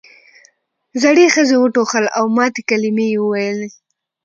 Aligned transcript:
زړې 1.03 1.25
ښځې 1.35 1.55
وټوخل 1.59 2.05
او 2.17 2.23
ماتې 2.35 2.61
کلمې 2.69 3.07
یې 3.13 3.19
وویل. 3.23 3.59